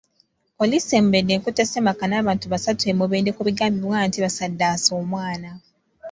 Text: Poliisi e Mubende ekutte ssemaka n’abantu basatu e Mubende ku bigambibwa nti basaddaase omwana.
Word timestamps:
Poliisi 0.57 0.91
e 0.95 1.01
Mubende 1.05 1.31
ekutte 1.37 1.63
ssemaka 1.65 2.03
n’abantu 2.07 2.45
basatu 2.53 2.83
e 2.91 2.93
Mubende 2.99 3.31
ku 3.33 3.41
bigambibwa 3.47 3.97
nti 4.07 4.17
basaddaase 4.23 4.89
omwana. 4.99 5.49